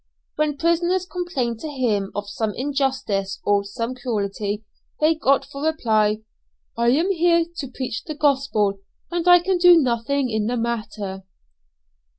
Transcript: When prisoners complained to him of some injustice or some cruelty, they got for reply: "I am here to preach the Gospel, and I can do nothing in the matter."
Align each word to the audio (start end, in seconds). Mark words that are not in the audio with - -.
When 0.35 0.57
prisoners 0.57 1.05
complained 1.05 1.59
to 1.59 1.67
him 1.67 2.11
of 2.15 2.27
some 2.27 2.55
injustice 2.55 3.39
or 3.45 3.63
some 3.63 3.93
cruelty, 3.93 4.63
they 4.99 5.13
got 5.13 5.45
for 5.45 5.63
reply: 5.63 6.21
"I 6.75 6.87
am 6.89 7.11
here 7.11 7.45
to 7.57 7.67
preach 7.67 8.03
the 8.05 8.15
Gospel, 8.15 8.79
and 9.11 9.27
I 9.27 9.37
can 9.41 9.59
do 9.59 9.77
nothing 9.77 10.27
in 10.31 10.47
the 10.47 10.57
matter." 10.57 11.21